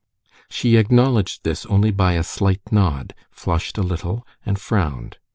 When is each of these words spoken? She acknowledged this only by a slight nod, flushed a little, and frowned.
She 0.49 0.77
acknowledged 0.77 1.43
this 1.43 1.63
only 1.67 1.91
by 1.91 2.13
a 2.13 2.23
slight 2.23 2.61
nod, 2.71 3.13
flushed 3.29 3.77
a 3.77 3.83
little, 3.83 4.25
and 4.43 4.57
frowned. 4.59 5.17